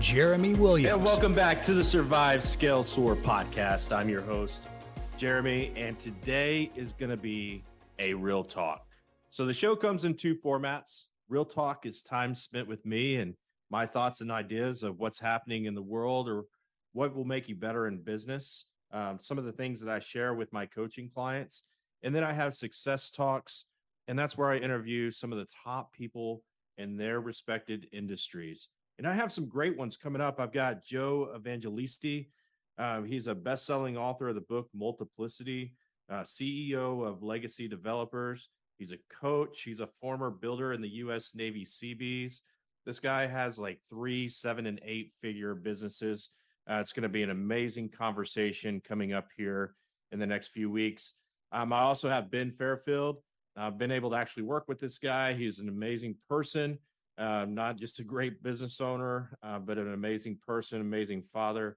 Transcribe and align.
Jeremy 0.00 0.54
Williams. 0.54 0.92
And 0.92 1.04
welcome 1.04 1.34
back 1.34 1.60
to 1.64 1.74
the 1.74 1.82
Survive, 1.82 2.44
Scale, 2.44 2.84
Soar 2.84 3.16
podcast. 3.16 3.94
I'm 3.94 4.08
your 4.08 4.22
host, 4.22 4.68
Jeremy, 5.16 5.72
and 5.74 5.98
today 5.98 6.70
is 6.76 6.92
going 6.92 7.10
to 7.10 7.16
be 7.16 7.64
a 7.98 8.14
real 8.14 8.44
talk. 8.44 8.86
So 9.28 9.44
the 9.44 9.52
show 9.52 9.74
comes 9.74 10.04
in 10.04 10.14
two 10.14 10.36
formats. 10.36 11.06
Real 11.28 11.44
talk 11.44 11.84
is 11.84 12.00
time 12.02 12.36
spent 12.36 12.68
with 12.68 12.86
me 12.86 13.16
and 13.16 13.34
my 13.70 13.86
thoughts 13.86 14.20
and 14.20 14.30
ideas 14.30 14.84
of 14.84 15.00
what's 15.00 15.18
happening 15.18 15.64
in 15.64 15.74
the 15.74 15.82
world 15.82 16.28
or 16.28 16.44
what 16.92 17.14
will 17.14 17.24
make 17.24 17.48
you 17.48 17.56
better 17.56 17.88
in 17.88 17.98
business. 17.98 18.66
Um, 18.92 19.18
some 19.20 19.36
of 19.36 19.46
the 19.46 19.52
things 19.52 19.80
that 19.80 19.92
I 19.92 19.98
share 19.98 20.32
with 20.32 20.52
my 20.52 20.64
coaching 20.64 21.10
clients. 21.12 21.64
And 22.04 22.14
then 22.14 22.22
I 22.22 22.32
have 22.32 22.54
success 22.54 23.10
talks, 23.10 23.64
and 24.06 24.16
that's 24.16 24.38
where 24.38 24.48
I 24.48 24.58
interview 24.58 25.10
some 25.10 25.32
of 25.32 25.38
the 25.38 25.48
top 25.64 25.92
people 25.92 26.44
in 26.78 26.96
their 26.96 27.20
respected 27.20 27.88
industries. 27.92 28.68
And 28.98 29.06
I 29.06 29.14
have 29.14 29.30
some 29.30 29.46
great 29.46 29.76
ones 29.76 29.96
coming 29.96 30.20
up. 30.20 30.40
I've 30.40 30.52
got 30.52 30.82
Joe 30.82 31.32
Evangelisti. 31.36 32.28
Uh, 32.76 33.02
he's 33.02 33.28
a 33.28 33.34
best 33.34 33.64
selling 33.64 33.96
author 33.96 34.28
of 34.28 34.34
the 34.34 34.40
book 34.40 34.68
Multiplicity, 34.74 35.74
uh, 36.10 36.22
CEO 36.22 37.06
of 37.06 37.22
Legacy 37.22 37.68
Developers. 37.68 38.48
He's 38.78 38.92
a 38.92 38.98
coach, 39.20 39.62
he's 39.62 39.80
a 39.80 39.88
former 40.00 40.30
builder 40.30 40.72
in 40.72 40.80
the 40.80 40.88
U.S. 40.88 41.32
Navy 41.34 41.64
Seabees. 41.64 42.42
This 42.86 43.00
guy 43.00 43.26
has 43.26 43.58
like 43.58 43.80
three, 43.90 44.28
seven, 44.28 44.66
and 44.66 44.80
eight 44.84 45.12
figure 45.20 45.54
businesses. 45.54 46.30
Uh, 46.68 46.78
it's 46.80 46.92
going 46.92 47.02
to 47.02 47.08
be 47.08 47.22
an 47.22 47.30
amazing 47.30 47.88
conversation 47.88 48.80
coming 48.80 49.12
up 49.12 49.28
here 49.36 49.74
in 50.12 50.18
the 50.18 50.26
next 50.26 50.48
few 50.48 50.70
weeks. 50.70 51.14
Um, 51.50 51.72
I 51.72 51.80
also 51.80 52.08
have 52.08 52.30
Ben 52.30 52.52
Fairfield. 52.52 53.18
I've 53.56 53.78
been 53.78 53.90
able 53.90 54.10
to 54.10 54.16
actually 54.16 54.44
work 54.44 54.64
with 54.68 54.78
this 54.78 54.98
guy. 54.98 55.32
He's 55.32 55.58
an 55.58 55.68
amazing 55.68 56.16
person 56.28 56.78
uh, 57.18 57.44
not 57.48 57.76
just 57.76 57.98
a 57.98 58.04
great 58.04 58.42
business 58.42 58.80
owner, 58.80 59.36
uh, 59.42 59.58
but 59.58 59.76
an 59.76 59.92
amazing 59.92 60.38
person, 60.46 60.80
amazing 60.80 61.22
father, 61.22 61.76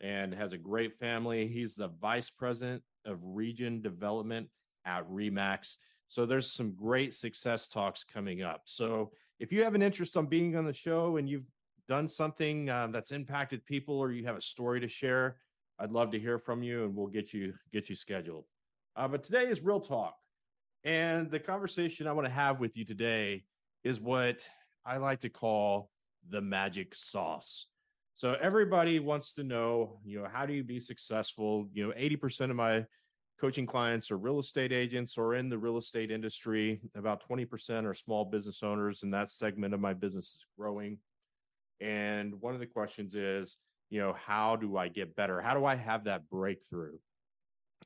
and 0.00 0.34
has 0.34 0.52
a 0.52 0.58
great 0.58 0.94
family. 0.94 1.46
He's 1.46 1.74
the 1.74 1.88
vice 2.00 2.30
president 2.30 2.82
of 3.06 3.18
region 3.22 3.80
development 3.80 4.48
at 4.84 5.08
Remax. 5.08 5.76
So 6.08 6.26
there's 6.26 6.52
some 6.52 6.74
great 6.74 7.14
success 7.14 7.68
talks 7.68 8.04
coming 8.04 8.42
up. 8.42 8.62
So 8.64 9.12
if 9.40 9.50
you 9.50 9.64
have 9.64 9.74
an 9.74 9.82
interest 9.82 10.16
on 10.16 10.26
being 10.26 10.56
on 10.56 10.66
the 10.66 10.72
show 10.72 11.16
and 11.16 11.28
you've 11.28 11.46
done 11.88 12.06
something 12.06 12.68
uh, 12.68 12.88
that's 12.88 13.12
impacted 13.12 13.64
people 13.64 13.98
or 13.98 14.12
you 14.12 14.26
have 14.26 14.36
a 14.36 14.42
story 14.42 14.80
to 14.80 14.88
share, 14.88 15.36
I'd 15.78 15.90
love 15.90 16.10
to 16.10 16.18
hear 16.18 16.38
from 16.38 16.62
you 16.62 16.84
and 16.84 16.94
we'll 16.94 17.06
get 17.06 17.32
you 17.32 17.54
get 17.72 17.88
you 17.88 17.96
scheduled. 17.96 18.44
Uh, 18.94 19.08
but 19.08 19.24
today 19.24 19.46
is 19.46 19.62
real 19.62 19.80
talk. 19.80 20.14
And 20.84 21.30
the 21.30 21.40
conversation 21.40 22.06
I 22.06 22.12
want 22.12 22.26
to 22.26 22.32
have 22.32 22.60
with 22.60 22.76
you 22.76 22.84
today 22.84 23.44
is 23.84 24.00
what 24.00 24.46
I 24.84 24.96
like 24.96 25.20
to 25.20 25.28
call 25.28 25.90
the 26.28 26.40
magic 26.40 26.94
sauce. 26.94 27.66
So 28.14 28.36
everybody 28.40 28.98
wants 28.98 29.34
to 29.34 29.44
know, 29.44 29.98
you 30.04 30.20
know, 30.20 30.28
how 30.30 30.46
do 30.46 30.52
you 30.52 30.62
be 30.62 30.80
successful? 30.80 31.68
You 31.72 31.88
know, 31.88 31.94
80% 31.94 32.50
of 32.50 32.56
my 32.56 32.84
coaching 33.40 33.66
clients 33.66 34.10
are 34.10 34.18
real 34.18 34.38
estate 34.38 34.72
agents 34.72 35.18
or 35.18 35.34
in 35.34 35.48
the 35.48 35.58
real 35.58 35.78
estate 35.78 36.10
industry. 36.10 36.80
About 36.94 37.26
20% 37.26 37.84
are 37.84 37.94
small 37.94 38.24
business 38.24 38.62
owners, 38.62 39.02
and 39.02 39.12
that 39.14 39.30
segment 39.30 39.74
of 39.74 39.80
my 39.80 39.94
business 39.94 40.26
is 40.26 40.46
growing. 40.58 40.98
And 41.80 42.40
one 42.40 42.54
of 42.54 42.60
the 42.60 42.66
questions 42.66 43.14
is, 43.14 43.56
you 43.90 44.00
know, 44.00 44.14
how 44.14 44.56
do 44.56 44.76
I 44.76 44.88
get 44.88 45.16
better? 45.16 45.40
How 45.40 45.54
do 45.54 45.64
I 45.64 45.74
have 45.74 46.04
that 46.04 46.28
breakthrough? 46.30 46.98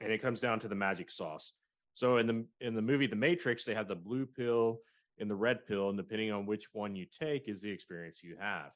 And 0.00 0.12
it 0.12 0.20
comes 0.20 0.40
down 0.40 0.58
to 0.60 0.68
the 0.68 0.74
magic 0.74 1.10
sauce. 1.10 1.52
So 1.94 2.18
in 2.18 2.26
the 2.26 2.44
in 2.60 2.74
the 2.74 2.82
movie 2.82 3.06
The 3.06 3.16
Matrix, 3.16 3.64
they 3.64 3.74
have 3.74 3.88
the 3.88 3.96
blue 3.96 4.26
pill, 4.26 4.80
in 5.18 5.28
the 5.28 5.34
red 5.34 5.66
pill, 5.66 5.88
and 5.88 5.96
depending 5.96 6.32
on 6.32 6.46
which 6.46 6.66
one 6.72 6.94
you 6.94 7.06
take, 7.06 7.48
is 7.48 7.60
the 7.60 7.70
experience 7.70 8.22
you 8.22 8.36
have. 8.38 8.70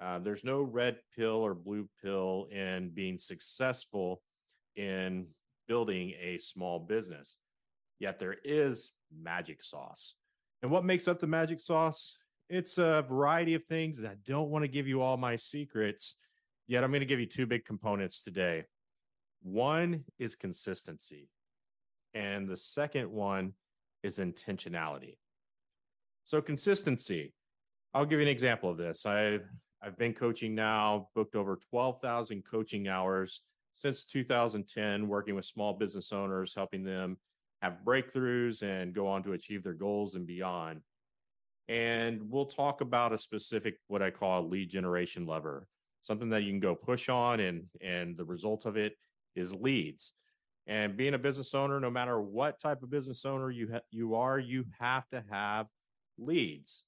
Uh, 0.00 0.18
there's 0.18 0.44
no 0.44 0.62
red 0.62 0.98
pill 1.16 1.36
or 1.36 1.54
blue 1.54 1.88
pill 2.02 2.48
in 2.50 2.90
being 2.90 3.18
successful 3.18 4.20
in 4.76 5.26
building 5.68 6.12
a 6.20 6.38
small 6.38 6.78
business. 6.78 7.36
Yet 7.98 8.18
there 8.18 8.36
is 8.44 8.90
magic 9.16 9.62
sauce. 9.62 10.14
And 10.62 10.70
what 10.70 10.84
makes 10.84 11.08
up 11.08 11.18
the 11.18 11.26
magic 11.26 11.60
sauce? 11.60 12.16
It's 12.48 12.78
a 12.78 13.04
variety 13.08 13.54
of 13.54 13.64
things. 13.64 14.04
I 14.04 14.16
don't 14.26 14.50
want 14.50 14.64
to 14.64 14.68
give 14.68 14.86
you 14.86 15.00
all 15.00 15.16
my 15.16 15.36
secrets, 15.36 16.16
yet 16.66 16.84
I'm 16.84 16.90
going 16.90 17.00
to 17.00 17.06
give 17.06 17.20
you 17.20 17.26
two 17.26 17.46
big 17.46 17.64
components 17.64 18.22
today. 18.22 18.64
One 19.42 20.04
is 20.18 20.36
consistency, 20.36 21.28
and 22.14 22.48
the 22.48 22.56
second 22.56 23.10
one 23.10 23.54
is 24.02 24.18
intentionality. 24.18 25.16
So 26.26 26.42
consistency. 26.42 27.32
I'll 27.94 28.04
give 28.04 28.18
you 28.18 28.26
an 28.26 28.30
example 28.30 28.68
of 28.68 28.76
this. 28.76 29.06
I 29.06 29.38
I've 29.80 29.96
been 29.96 30.12
coaching 30.12 30.56
now, 30.56 31.08
booked 31.14 31.36
over 31.36 31.60
12,000 31.70 32.42
coaching 32.44 32.88
hours 32.88 33.42
since 33.74 34.04
2010 34.04 35.06
working 35.06 35.36
with 35.36 35.44
small 35.44 35.74
business 35.74 36.12
owners 36.12 36.52
helping 36.54 36.82
them 36.82 37.18
have 37.62 37.78
breakthroughs 37.84 38.62
and 38.62 38.92
go 38.92 39.06
on 39.06 39.22
to 39.22 39.34
achieve 39.34 39.62
their 39.62 39.74
goals 39.74 40.16
and 40.16 40.26
beyond. 40.26 40.80
And 41.68 42.22
we'll 42.28 42.46
talk 42.46 42.80
about 42.80 43.12
a 43.12 43.18
specific 43.18 43.76
what 43.86 44.02
I 44.02 44.10
call 44.10 44.40
a 44.40 44.48
lead 44.48 44.68
generation 44.68 45.26
lever, 45.26 45.68
something 46.02 46.30
that 46.30 46.42
you 46.42 46.50
can 46.50 46.60
go 46.60 46.74
push 46.74 47.08
on 47.08 47.38
and 47.38 47.66
and 47.80 48.16
the 48.16 48.24
result 48.24 48.66
of 48.66 48.76
it 48.76 48.96
is 49.36 49.54
leads. 49.54 50.12
And 50.66 50.96
being 50.96 51.14
a 51.14 51.18
business 51.18 51.54
owner, 51.54 51.78
no 51.78 51.90
matter 51.90 52.20
what 52.20 52.58
type 52.58 52.82
of 52.82 52.90
business 52.90 53.24
owner 53.24 53.48
you 53.48 53.68
ha- 53.74 53.80
you 53.92 54.16
are, 54.16 54.40
you 54.40 54.64
have 54.80 55.08
to 55.10 55.22
have 55.30 55.68
leads. 56.18 56.82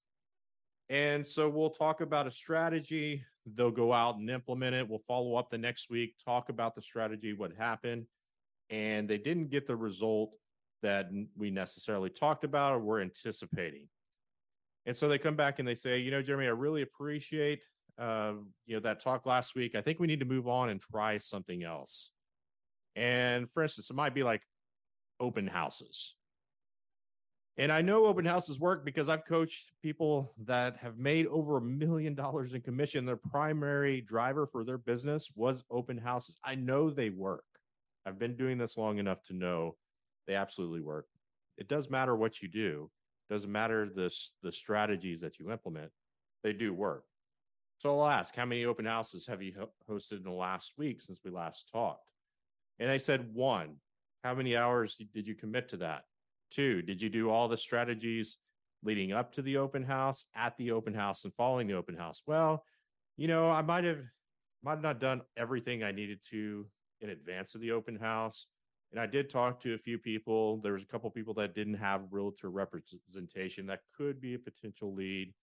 And 0.89 1.27
so 1.27 1.49
we'll 1.49 1.71
talk 1.71 2.00
about 2.00 2.27
a 2.27 2.31
strategy. 2.31 3.22
They'll 3.55 3.71
go 3.71 3.93
out 3.93 4.16
and 4.16 4.31
implement 4.31 4.75
it. 4.75 4.89
We'll 4.89 5.03
follow 5.06 5.37
up 5.37 5.50
the 5.50 5.59
next 5.59 5.91
week, 5.91 6.15
talk 6.25 6.49
about 6.49 6.75
the 6.75 6.83
strategy, 6.83 7.33
what 7.33 7.53
happened. 7.56 8.06
And 8.71 9.09
they 9.09 9.19
didn't 9.19 9.50
get 9.50 9.67
the 9.67 9.77
result 9.77 10.33
that 10.83 11.11
we 11.37 11.50
necessarily 11.50 12.11
talked 12.11 12.44
about 12.44 12.75
or 12.75 12.78
were 12.78 13.00
anticipating. 13.00 13.88
And 14.87 14.97
so 14.97 15.09
they 15.09 15.19
come 15.19 15.37
back 15.37 15.59
and 15.59 15.69
they 15.69 15.75
say, 15.75 15.99
you 15.99 16.11
know, 16.11 16.22
Jeremy, 16.22 16.47
I 16.47 16.50
really 16.50 16.83
appreciate 16.83 17.61
uh, 17.99 18.34
you 18.67 18.77
know 18.77 18.81
that 18.81 19.00
talk 19.00 19.27
last 19.27 19.55
week. 19.55 19.75
I 19.75 19.81
think 19.81 19.99
we 19.99 20.06
need 20.06 20.21
to 20.21 20.27
move 20.27 20.47
on 20.47 20.69
and 20.69 20.81
try 20.81 21.19
something 21.19 21.65
else. 21.65 22.12
And 22.94 23.50
for 23.50 23.62
instance, 23.62 23.91
it 23.91 23.97
might 23.97 24.15
be 24.15 24.22
like 24.22 24.43
open 25.21 25.47
houses. 25.47 26.15
And 27.58 27.72
I 27.72 27.82
know 27.82 28.06
open 28.06 28.24
houses 28.24 28.60
work 28.60 28.84
because 28.84 29.08
I've 29.08 29.24
coached 29.24 29.72
people 29.82 30.32
that 30.44 30.76
have 30.76 30.96
made 30.96 31.26
over 31.26 31.56
a 31.56 31.60
million 31.60 32.14
dollars 32.14 32.54
in 32.54 32.60
commission. 32.60 33.04
Their 33.04 33.16
primary 33.16 34.00
driver 34.00 34.46
for 34.46 34.62
their 34.62 34.78
business 34.78 35.32
was 35.34 35.64
open 35.69 35.98
houses. 35.98 36.38
I 36.44 36.54
know 36.54 36.88
they 36.88 37.10
work. 37.10 37.44
I've 38.06 38.19
been 38.19 38.36
doing 38.36 38.58
this 38.58 38.76
long 38.78 38.98
enough 38.98 39.24
to 39.24 39.34
know 39.34 39.74
they 40.28 40.36
absolutely 40.36 40.82
work. 40.82 41.06
It 41.56 41.69
does 41.69 41.91
matter 41.91 42.14
what 42.14 42.41
you 42.41 42.46
do. 42.46 42.91
It 43.28 43.34
doesn't 43.34 43.50
matter 43.50 43.88
the, 43.92 44.14
the 44.40 44.52
strategies 44.52 45.20
that 45.22 45.40
you 45.40 45.50
implement. 45.50 45.90
They 46.44 46.52
do 46.52 46.72
work. 46.72 47.02
So 47.78 47.90
I'll 47.98 48.08
ask, 48.08 48.36
how 48.36 48.44
many 48.44 48.66
open 48.66 48.84
houses 48.84 49.26
have 49.26 49.42
you 49.42 49.52
hosted 49.90 50.19
in 50.19 50.22
the 50.22 50.30
last 50.30 50.75
week 50.78 51.02
since 51.02 51.20
we 51.25 51.32
last 51.32 51.69
talked? 51.72 52.12
And 52.78 52.88
I 52.88 52.99
said 52.99 53.34
one. 53.34 53.76
How 54.22 54.34
many 54.34 54.56
hours 54.56 54.96
did 55.12 55.26
you 55.26 55.34
commit 55.34 55.69
to 55.70 55.76
that? 55.78 56.02
Two, 56.50 56.83
did 56.83 57.03
you 57.03 57.09
do 57.09 57.31
all 57.31 57.49
the 57.49 57.56
strategies 57.56 58.39
leading 58.83 59.12
up 59.12 59.33
to 59.33 59.43
the 59.43 59.56
open 59.56 59.83
house, 59.83 60.27
at 60.35 60.56
the 60.56 60.71
open 60.71 60.95
house, 60.95 61.25
and 61.25 61.35
following 61.35 61.67
the 61.67 61.75
open 61.75 61.97
house? 61.97 62.23
Well, 62.27 62.65
you 63.17 63.29
know, 63.29 63.50
I 63.50 63.62
might 63.62 63.85
have 63.85 64.00
might 64.62 64.73
have 64.73 64.83
not 64.83 65.00
done 65.00 65.23
everything 65.37 65.83
I 65.83 65.93
needed 65.93 66.21
to 66.31 66.67
in 67.00 67.11
advance 67.11 67.55
of 67.55 67.61
the 67.61 67.73
open 67.73 67.97
house. 67.97 68.47
And 68.91 69.00
I 69.00 69.06
did 69.06 69.29
talk 69.29 69.61
to 69.61 69.75
a 69.75 69.79
few 69.79 69.99
people. 69.99 70.59
There 70.59 70.73
was 70.73 70.83
a 70.83 70.87
couple 70.87 71.11
people 71.11 71.35
that 71.35 71.55
didn't 71.55 71.75
have 71.75 72.03
realtor 72.11 72.50
representation 72.50 73.67
that 73.67 73.81
could 73.97 74.21
be 74.21 74.35
a 74.35 74.39
potential 74.39 74.95
lead, 74.95 75.35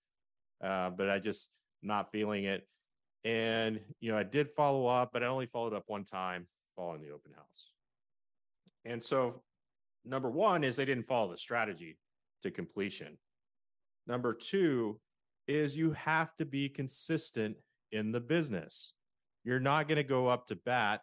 uh, 0.64 0.90
but 0.90 1.10
I 1.10 1.20
just 1.20 1.50
not 1.84 2.12
feeling 2.12 2.46
it. 2.46 2.68
And 3.24 3.80
you 4.00 4.12
know, 4.12 4.18
I 4.18 4.24
did 4.24 4.50
follow 4.50 4.88
up, 4.88 5.12
but 5.14 5.24
I 5.24 5.28
only 5.28 5.46
followed 5.46 5.74
up 5.74 5.84
one 5.88 6.04
time 6.04 6.48
following 6.76 7.02
the 7.02 7.12
open 7.12 7.32
house. 7.34 7.72
And 8.84 9.02
so 9.02 9.42
number 10.06 10.30
one 10.30 10.64
is 10.64 10.76
they 10.76 10.86
didn't 10.86 11.06
follow 11.06 11.32
the 11.32 11.38
strategy 11.38 11.98
to 12.44 12.52
completion. 12.52 13.18
Number 14.08 14.34
two 14.34 15.00
is 15.48 15.78
you 15.78 15.92
have 15.94 16.36
to 16.38 16.46
be 16.46 16.70
consistent 16.70 17.56
in 17.92 18.12
the 18.12 18.20
business. 18.20 18.94
You're 19.44 19.60
not 19.60 19.88
going 19.88 19.98
to 19.98 20.04
go 20.04 20.28
up 20.28 20.48
to 20.48 20.56
bat 20.56 21.02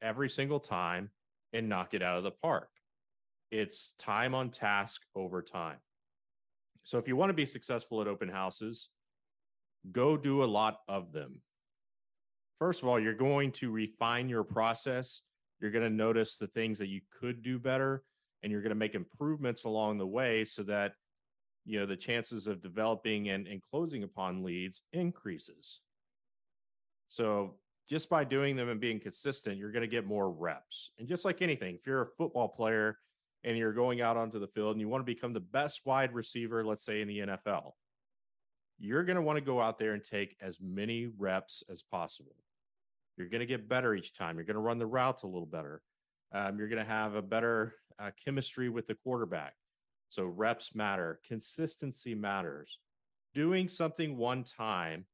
every 0.00 0.30
single 0.30 0.60
time 0.60 1.10
and 1.52 1.68
knock 1.68 1.94
it 1.94 2.02
out 2.02 2.18
of 2.18 2.24
the 2.24 2.30
park. 2.30 2.68
It's 3.50 3.94
time 3.98 4.34
on 4.34 4.50
task 4.50 5.02
over 5.14 5.42
time. 5.42 5.76
So 6.84 6.98
if 6.98 7.06
you 7.06 7.16
want 7.16 7.30
to 7.30 7.34
be 7.34 7.44
successful 7.44 8.00
at 8.00 8.08
open 8.08 8.28
houses, 8.28 8.88
go 9.92 10.16
do 10.16 10.42
a 10.42 10.46
lot 10.46 10.78
of 10.88 11.12
them. 11.12 11.40
First 12.56 12.82
of 12.82 12.88
all, 12.88 12.98
you're 12.98 13.14
going 13.14 13.52
to 13.52 13.70
refine 13.70 14.28
your 14.28 14.44
process. 14.44 15.22
You're 15.60 15.70
going 15.70 15.84
to 15.84 15.90
notice 15.90 16.38
the 16.38 16.46
things 16.48 16.78
that 16.78 16.88
you 16.88 17.00
could 17.20 17.42
do 17.42 17.58
better 17.58 18.02
and 18.42 18.50
you're 18.50 18.62
going 18.62 18.70
to 18.70 18.76
make 18.76 18.94
improvements 18.94 19.64
along 19.64 19.98
the 19.98 20.06
way 20.06 20.44
so 20.44 20.62
that 20.64 20.94
you 21.64 21.78
know 21.78 21.86
the 21.86 21.96
chances 21.96 22.46
of 22.46 22.62
developing 22.62 23.28
and, 23.28 23.46
and 23.46 23.62
closing 23.62 24.02
upon 24.02 24.42
leads 24.42 24.82
increases. 24.92 25.80
So 27.08 27.56
just 27.88 28.08
by 28.08 28.24
doing 28.24 28.56
them 28.56 28.68
and 28.68 28.80
being 28.80 29.00
consistent, 29.00 29.58
you're 29.58 29.72
going 29.72 29.82
to 29.82 29.88
get 29.88 30.06
more 30.06 30.30
reps. 30.30 30.90
And 30.98 31.08
just 31.08 31.24
like 31.24 31.42
anything, 31.42 31.74
if 31.74 31.86
you're 31.86 32.02
a 32.02 32.06
football 32.16 32.48
player 32.48 32.98
and 33.44 33.56
you're 33.56 33.72
going 33.72 34.00
out 34.00 34.16
onto 34.16 34.38
the 34.38 34.46
field 34.46 34.72
and 34.72 34.80
you 34.80 34.88
want 34.88 35.04
to 35.04 35.12
become 35.12 35.32
the 35.32 35.40
best 35.40 35.82
wide 35.84 36.14
receiver, 36.14 36.64
let's 36.64 36.84
say 36.84 37.00
in 37.00 37.08
the 37.08 37.18
NFL, 37.18 37.72
you're 38.78 39.04
going 39.04 39.16
to 39.16 39.22
want 39.22 39.36
to 39.36 39.44
go 39.44 39.60
out 39.60 39.78
there 39.78 39.92
and 39.92 40.02
take 40.02 40.36
as 40.40 40.58
many 40.60 41.08
reps 41.18 41.62
as 41.68 41.82
possible. 41.82 42.34
You're 43.16 43.28
going 43.28 43.40
to 43.40 43.46
get 43.46 43.68
better 43.68 43.94
each 43.94 44.16
time. 44.16 44.36
You're 44.36 44.46
going 44.46 44.54
to 44.54 44.60
run 44.60 44.78
the 44.78 44.86
routes 44.86 45.22
a 45.22 45.26
little 45.26 45.46
better. 45.46 45.82
Um, 46.34 46.58
you're 46.58 46.68
going 46.68 46.84
to 46.84 46.90
have 46.90 47.14
a 47.14 47.22
better 47.22 47.74
uh, 47.98 48.10
chemistry 48.24 48.68
with 48.68 48.86
the 48.86 48.94
quarterback. 48.94 49.54
So 50.08 50.24
reps 50.24 50.74
matter, 50.74 51.20
consistency 51.26 52.14
matters. 52.14 52.78
Doing 53.34 53.68
something 53.68 54.16
one 54.16 54.44
time 54.44 55.06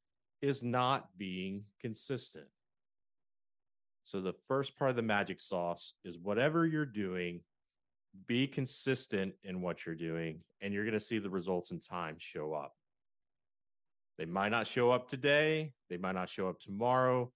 is 0.43 0.63
not 0.63 1.17
being 1.17 1.65
consistent. 1.81 2.47
So 4.03 4.21
the 4.21 4.35
first 4.49 4.77
part 4.79 4.91
of 4.91 4.97
the 4.97 5.03
magic 5.03 5.41
sauce 5.41 5.95
is 6.05 6.19
whatever 6.19 6.67
you're 6.67 6.87
doing, 6.87 7.41
be 8.27 8.47
consistent 8.47 9.35
in 9.45 9.61
what 9.61 9.85
you're 9.85 9.95
doing, 9.95 10.41
and 10.61 10.73
you're 10.73 10.85
going 10.85 10.95
to 10.95 11.01
see 11.01 11.19
the 11.19 11.31
results 11.31 11.71
in 11.71 11.81
time 11.81 12.17
show 12.19 12.55
up. 12.55 12.75
They 14.17 14.25
might 14.25 14.49
not 14.49 14.67
show 14.67 14.91
up 14.91 15.09
today, 15.09 15.73
they 15.91 15.97
might 15.97 16.15
not 16.15 16.29
show 16.29 16.49
up 16.49 16.59
tomorrow. 16.59 17.31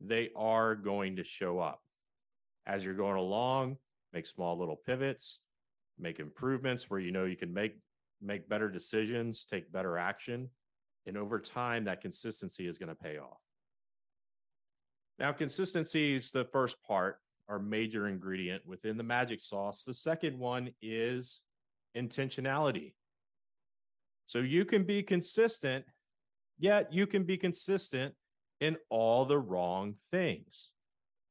They 0.00 0.30
are 0.36 0.74
going 0.74 1.16
to 1.16 1.24
show 1.24 1.58
up. 1.58 1.82
As 2.66 2.84
you're 2.84 2.94
going 2.94 3.16
along, 3.16 3.76
make 4.12 4.26
small 4.26 4.58
little 4.58 4.76
pivots, 4.76 5.40
make 5.98 6.20
improvements 6.20 6.90
where 6.90 7.00
you 7.00 7.12
know 7.12 7.24
you 7.24 7.36
can 7.36 7.52
make 7.52 7.78
make 8.22 8.48
better 8.48 8.68
decisions, 8.68 9.44
take 9.44 9.72
better 9.72 9.96
action, 9.96 10.50
and 11.06 11.16
over 11.16 11.40
time 11.40 11.84
that 11.84 12.00
consistency 12.00 12.66
is 12.66 12.78
going 12.78 12.88
to 12.88 12.94
pay 12.94 13.18
off. 13.18 13.38
Now, 15.18 15.32
consistency 15.32 16.14
is 16.14 16.30
the 16.30 16.44
first 16.44 16.82
part, 16.82 17.18
our 17.48 17.58
major 17.58 18.08
ingredient 18.08 18.66
within 18.66 18.96
the 18.96 19.02
magic 19.02 19.40
sauce. 19.40 19.84
The 19.84 19.94
second 19.94 20.38
one 20.38 20.70
is 20.80 21.40
intentionality. 21.96 22.94
So 24.26 24.38
you 24.38 24.64
can 24.64 24.84
be 24.84 25.02
consistent, 25.02 25.84
yet 26.58 26.92
you 26.92 27.06
can 27.06 27.24
be 27.24 27.36
consistent 27.36 28.14
in 28.60 28.76
all 28.88 29.24
the 29.24 29.38
wrong 29.38 29.96
things. 30.10 30.70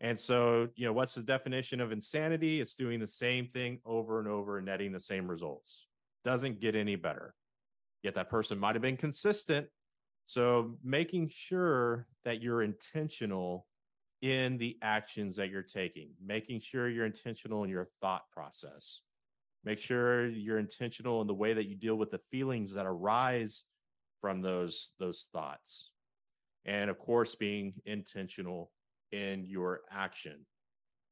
And 0.01 0.19
so, 0.19 0.69
you 0.75 0.85
know, 0.85 0.93
what's 0.93 1.15
the 1.15 1.21
definition 1.21 1.81
of 1.81 1.91
insanity? 1.91 2.61
It's 2.61 2.73
doing 2.73 2.99
the 2.99 3.07
same 3.07 3.47
thing 3.47 3.79
over 3.85 4.19
and 4.19 4.27
over 4.27 4.57
and 4.57 4.65
netting 4.65 4.91
the 4.91 4.99
same 4.99 5.27
results. 5.27 5.87
Doesn't 6.23 6.61
get 6.61 6.75
any 6.75 6.95
better. 6.95 7.33
Yet 8.01 8.15
that 8.15 8.29
person 8.29 8.57
might 8.57 8.75
have 8.75 8.81
been 8.81 8.97
consistent. 8.97 9.67
So, 10.25 10.77
making 10.83 11.29
sure 11.33 12.07
that 12.23 12.41
you're 12.41 12.61
intentional 12.61 13.65
in 14.21 14.57
the 14.57 14.77
actions 14.81 15.35
that 15.37 15.49
you're 15.49 15.63
taking, 15.63 16.09
making 16.23 16.59
sure 16.59 16.89
you're 16.89 17.05
intentional 17.05 17.63
in 17.63 17.69
your 17.69 17.89
thought 18.01 18.29
process. 18.31 19.01
Make 19.63 19.79
sure 19.79 20.27
you're 20.27 20.59
intentional 20.59 21.21
in 21.21 21.27
the 21.27 21.33
way 21.33 21.53
that 21.53 21.67
you 21.67 21.75
deal 21.75 21.95
with 21.95 22.11
the 22.11 22.21
feelings 22.31 22.73
that 22.73 22.85
arise 22.85 23.63
from 24.21 24.41
those 24.41 24.91
those 24.99 25.27
thoughts. 25.33 25.91
And 26.65 26.89
of 26.89 26.99
course, 26.99 27.35
being 27.35 27.73
intentional 27.85 28.71
in 29.11 29.45
your 29.45 29.81
action. 29.91 30.45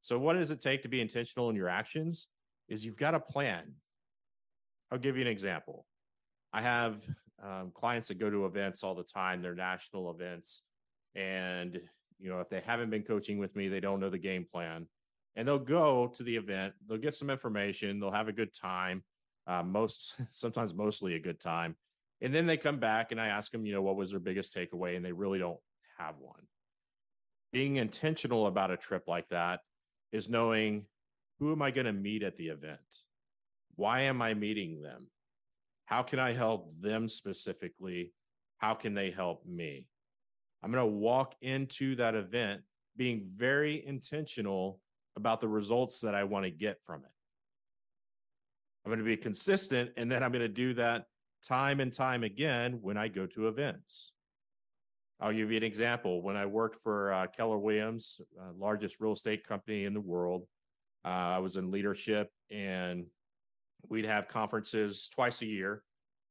So, 0.02 0.18
what 0.18 0.34
does 0.34 0.52
it 0.52 0.62
take 0.62 0.84
to 0.84 0.88
be 0.88 1.02
intentional 1.02 1.50
in 1.50 1.56
your 1.56 1.70
actions? 1.70 2.28
Is 2.70 2.86
you've 2.86 2.98
got 2.98 3.16
a 3.16 3.20
plan. 3.20 3.74
I'll 4.92 4.98
give 4.98 5.16
you 5.16 5.22
an 5.22 5.28
example. 5.28 5.86
I 6.54 6.62
have 6.62 7.02
um, 7.44 7.72
clients 7.74 8.08
that 8.08 8.20
go 8.20 8.30
to 8.30 8.46
events 8.46 8.84
all 8.84 8.96
the 8.96 9.04
time, 9.04 9.42
they're 9.42 9.56
national 9.56 10.10
events. 10.12 10.64
And, 11.16 11.80
you 12.20 12.30
know, 12.30 12.40
if 12.40 12.50
they 12.50 12.62
haven't 12.66 12.90
been 12.90 13.04
coaching 13.04 13.38
with 13.38 13.56
me, 13.56 13.68
they 13.68 13.80
don't 13.80 14.00
know 14.00 14.10
the 14.10 14.18
game 14.18 14.46
plan. 14.50 14.88
And 15.36 15.48
they'll 15.48 15.60
go 15.60 16.12
to 16.16 16.24
the 16.24 16.36
event, 16.36 16.74
they'll 16.88 16.98
get 16.98 17.16
some 17.16 17.30
information, 17.30 18.00
they'll 18.00 18.12
have 18.12 18.28
a 18.28 18.34
good 18.34 18.54
time, 18.54 19.04
uh, 19.46 19.64
most, 19.64 20.20
sometimes 20.32 20.74
mostly 20.74 21.16
a 21.16 21.20
good 21.20 21.40
time. 21.40 21.76
And 22.22 22.34
then 22.34 22.48
they 22.48 22.58
come 22.58 22.80
back 22.80 23.12
and 23.12 23.22
I 23.22 23.28
ask 23.28 23.52
them, 23.52 23.66
you 23.66 23.74
know, 23.74 23.82
what 23.82 23.96
was 23.96 24.12
their 24.12 24.20
biggest 24.20 24.56
takeaway? 24.56 24.96
And 24.96 25.06
they 25.06 25.12
really 25.12 25.38
don't 25.38 25.60
have 26.00 26.16
one 26.20 26.42
being 27.52 27.78
intentional 27.78 28.48
about 28.48 28.72
a 28.72 28.78
trip 28.78 29.04
like 29.08 29.30
that 29.30 29.62
is 30.12 30.30
knowing 30.30 30.86
who 31.40 31.52
am 31.52 31.62
I 31.62 31.72
going 31.72 31.86
to 31.86 31.94
meet 31.94 32.24
at 32.24 32.36
the 32.36 32.48
event? 32.48 32.80
Why 33.76 34.02
am 34.02 34.22
I 34.22 34.34
meeting 34.34 34.82
them? 34.82 35.08
How 35.86 36.02
can 36.02 36.20
I 36.20 36.34
help 36.34 36.74
them 36.82 37.08
specifically? 37.08 38.14
How 38.58 38.74
can 38.74 38.94
they 38.94 39.12
help 39.12 39.46
me? 39.46 39.88
I'm 40.64 40.72
going 40.72 40.84
to 40.84 40.92
walk 40.92 41.36
into 41.42 41.96
that 41.96 42.16
event 42.16 42.62
being 42.98 43.30
very 43.36 43.86
intentional 43.86 44.82
about 45.16 45.40
the 45.42 45.48
results 45.48 46.02
that 46.02 46.16
I 46.16 46.24
want 46.24 46.46
to 46.46 46.52
get 46.52 46.78
from 46.86 47.02
it. 47.02 47.12
I'm 48.84 48.90
going 48.90 49.00
to 49.00 49.06
be 49.06 49.18
consistent, 49.18 49.92
and 49.98 50.12
then 50.12 50.24
I'm 50.24 50.32
going 50.32 50.42
to 50.42 50.48
do 50.48 50.74
that 50.76 51.06
time 51.44 51.80
and 51.80 51.94
time 51.94 52.24
again 52.24 52.80
when 52.82 52.98
I 52.98 53.08
go 53.08 53.26
to 53.28 53.48
events. 53.48 54.12
I'll 55.20 55.34
give 55.34 55.52
you 55.52 55.58
an 55.58 55.64
example. 55.64 56.22
When 56.22 56.38
I 56.38 56.46
worked 56.46 56.82
for 56.84 57.12
uh, 57.12 57.28
Keller 57.28 57.58
Williams, 57.58 58.22
uh, 58.40 58.52
largest 58.58 59.00
real 59.00 59.14
estate 59.14 59.48
company 59.48 59.86
in 59.86 59.94
the 59.94 60.02
world, 60.02 60.44
uh, 61.04 61.08
I 61.08 61.40
was 61.40 61.58
in 61.58 61.72
leadership, 61.72 62.30
and 62.52 63.06
we'd 63.90 64.06
have 64.06 64.28
conferences 64.28 65.10
twice 65.14 65.42
a 65.42 65.48
year. 65.48 65.84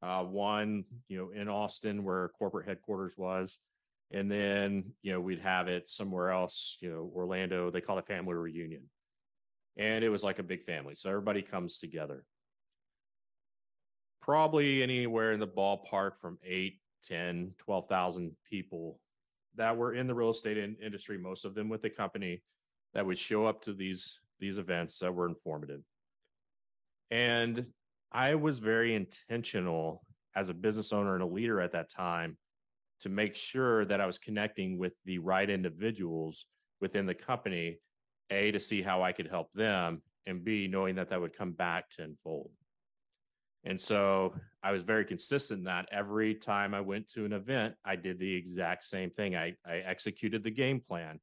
Uh, 0.03 0.23
one, 0.23 0.85
you 1.09 1.19
know, 1.19 1.31
in 1.31 1.49
Austin, 1.49 2.05
where 2.05 2.29
corporate 2.39 2.69
headquarters 2.69 3.15
was, 3.17 3.59
and 4.13 4.31
then 4.31 4.93
you 5.03 5.13
know 5.13 5.21
we'd 5.21 5.41
have 5.41 5.67
it 5.67 5.89
somewhere 5.89 6.31
else. 6.31 6.77
You 6.81 6.91
know, 6.91 7.11
Orlando. 7.15 7.71
They 7.71 7.81
call 7.81 7.99
it 7.99 8.07
family 8.07 8.35
reunion, 8.35 8.83
and 9.77 10.05
it 10.05 10.11
was 10.11 10.23
like 10.23 10.39
a 10.39 10.45
big 10.45 10.65
family, 10.65 10.95
so 10.95 11.09
everybody 11.09 11.43
comes 11.43 11.79
together. 11.79 12.25
Probably 14.23 14.83
anywhere 14.83 15.33
in 15.33 15.41
the 15.41 15.49
ballpark 15.49 16.19
from 16.21 16.39
eight 16.45 16.79
10, 17.05 17.53
12,000 17.59 18.37
people 18.49 19.01
that 19.57 19.77
were 19.77 19.95
in 19.95 20.07
the 20.07 20.15
real 20.15 20.31
estate 20.31 20.59
in- 20.59 20.77
industry, 20.83 21.19
most 21.19 21.45
of 21.45 21.55
them 21.55 21.69
with 21.69 21.83
the 21.83 21.91
company 21.91 22.43
that 22.95 23.05
would 23.05 23.19
show 23.19 23.47
up 23.47 23.63
to 23.63 23.73
these 23.73 24.21
these 24.39 24.59
events 24.59 24.99
that 24.99 25.15
were 25.15 25.27
informative. 25.27 25.81
And 27.11 27.67
I 28.13 28.35
was 28.35 28.59
very 28.59 28.95
intentional 28.95 30.05
as 30.35 30.51
a 30.51 30.55
business 30.55 30.93
owner 30.93 31.15
and 31.15 31.23
a 31.23 31.27
leader 31.27 31.61
at 31.61 31.73
that 31.73 31.91
time 31.91 32.37
to 33.01 33.09
make 33.09 33.35
sure 33.35 33.85
that 33.87 34.01
I 34.01 34.07
was 34.07 34.19
connecting 34.19 34.79
with 34.79 34.93
the 35.05 35.19
right 35.19 35.49
individuals 35.49 36.47
within 36.81 37.07
the 37.07 37.15
company, 37.15 37.79
A, 38.31 38.51
to 38.53 38.59
see 38.59 38.83
how 38.83 39.03
I 39.03 39.13
could 39.13 39.29
help 39.29 39.53
them, 39.55 40.03
and 40.27 40.45
B, 40.45 40.67
knowing 40.67 40.97
that 40.97 41.09
that 41.11 41.21
would 41.21 41.37
come 41.37 41.53
back 41.53 41.89
tenfold. 41.91 42.51
And 43.67 43.81
so 43.81 44.33
I 44.63 44.71
was 44.71 44.85
very 44.85 45.05
consistent 45.05 45.59
in 45.59 45.65
that 45.65 45.89
every 45.91 46.35
time 46.37 46.73
I 46.73 46.81
went 46.81 47.09
to 47.11 47.25
an 47.25 47.33
event, 47.33 47.75
I 47.85 47.97
did 47.97 48.19
the 48.19 48.33
exact 48.33 48.85
same 48.85 49.11
thing. 49.11 49.35
I, 49.35 49.55
I 49.67 49.79
executed 49.79 50.45
the 50.45 50.53
game 50.53 50.81
plan. 50.81 51.19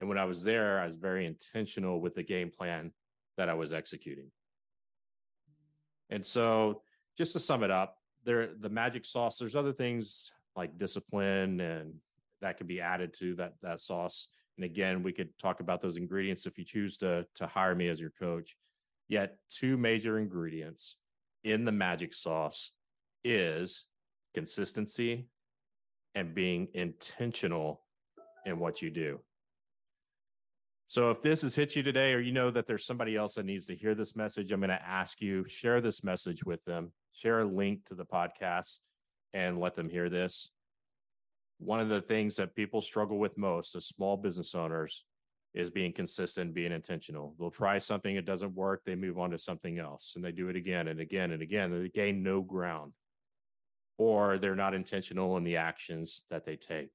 And 0.00 0.08
when 0.08 0.18
I 0.18 0.26
was 0.26 0.44
there, 0.44 0.78
I 0.80 0.86
was 0.86 0.96
very 0.96 1.24
intentional 1.24 2.00
with 2.00 2.14
the 2.14 2.22
game 2.22 2.50
plan 2.50 2.92
that 3.38 3.48
I 3.48 3.54
was 3.54 3.72
executing. 3.72 4.30
And 6.10 6.24
so 6.24 6.82
just 7.16 7.32
to 7.32 7.40
sum 7.40 7.62
it 7.62 7.70
up, 7.70 7.96
there 8.24 8.50
the 8.60 8.68
magic 8.68 9.06
sauce, 9.06 9.38
there's 9.38 9.56
other 9.56 9.72
things 9.72 10.30
like 10.54 10.76
discipline 10.76 11.60
and 11.60 11.94
that 12.42 12.58
could 12.58 12.68
be 12.68 12.82
added 12.82 13.14
to 13.20 13.34
that 13.36 13.54
that 13.62 13.80
sauce. 13.80 14.28
And 14.58 14.66
again, 14.66 15.02
we 15.02 15.12
could 15.12 15.30
talk 15.38 15.60
about 15.60 15.80
those 15.80 15.96
ingredients 15.96 16.44
if 16.44 16.58
you 16.58 16.64
choose 16.64 16.98
to 16.98 17.24
to 17.36 17.46
hire 17.46 17.74
me 17.74 17.88
as 17.88 17.98
your 17.98 18.12
coach. 18.18 18.56
Yet 19.08 19.38
two 19.48 19.76
major 19.78 20.18
ingredients 20.18 20.96
in 21.44 21.64
the 21.64 21.72
magic 21.72 22.14
sauce 22.14 22.72
is 23.24 23.84
consistency 24.34 25.26
and 26.14 26.34
being 26.34 26.68
intentional 26.74 27.80
in 28.44 28.58
what 28.58 28.82
you 28.82 28.90
do. 28.90 29.20
So 30.86 31.10
if 31.10 31.22
this 31.22 31.40
has 31.40 31.54
hit 31.54 31.74
you 31.74 31.82
today, 31.82 32.12
or 32.12 32.20
you 32.20 32.32
know 32.32 32.50
that 32.50 32.66
there's 32.66 32.84
somebody 32.84 33.16
else 33.16 33.34
that 33.34 33.46
needs 33.46 33.64
to 33.66 33.74
hear 33.74 33.94
this 33.94 34.14
message, 34.14 34.52
I'm 34.52 34.60
going 34.60 34.68
to 34.68 34.86
ask 34.86 35.22
you 35.22 35.46
share 35.48 35.80
this 35.80 36.04
message 36.04 36.44
with 36.44 36.62
them, 36.66 36.92
share 37.14 37.40
a 37.40 37.44
link 37.46 37.86
to 37.86 37.94
the 37.94 38.04
podcast, 38.04 38.80
and 39.32 39.58
let 39.58 39.74
them 39.74 39.88
hear 39.88 40.10
this. 40.10 40.50
One 41.58 41.80
of 41.80 41.88
the 41.88 42.02
things 42.02 42.36
that 42.36 42.54
people 42.54 42.82
struggle 42.82 43.18
with 43.18 43.38
most 43.38 43.74
as 43.74 43.86
small 43.86 44.18
business 44.18 44.54
owners 44.54 45.04
is 45.54 45.70
being 45.70 45.92
consistent, 45.92 46.54
being 46.54 46.72
intentional. 46.72 47.34
They'll 47.38 47.50
try 47.50 47.78
something, 47.78 48.16
it 48.16 48.24
doesn't 48.24 48.54
work, 48.54 48.82
they 48.84 48.94
move 48.94 49.18
on 49.18 49.30
to 49.30 49.38
something 49.38 49.78
else 49.78 50.14
and 50.16 50.24
they 50.24 50.32
do 50.32 50.48
it 50.48 50.56
again 50.56 50.88
and 50.88 51.00
again 51.00 51.32
and 51.32 51.42
again. 51.42 51.70
They 51.70 51.88
gain 51.88 52.22
no 52.22 52.40
ground, 52.40 52.92
or 53.98 54.38
they're 54.38 54.56
not 54.56 54.74
intentional 54.74 55.36
in 55.36 55.44
the 55.44 55.56
actions 55.56 56.24
that 56.30 56.44
they 56.44 56.56
take. 56.56 56.88